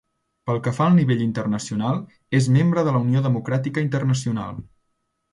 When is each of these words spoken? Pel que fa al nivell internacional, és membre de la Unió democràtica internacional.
Pel 0.49 0.59
que 0.67 0.71
fa 0.75 0.85
al 0.91 0.95
nivell 0.99 1.19
internacional, 1.25 1.99
és 2.39 2.47
membre 2.55 2.85
de 2.87 2.93
la 2.95 3.01
Unió 3.09 3.21
democràtica 3.27 3.83
internacional. 3.89 4.61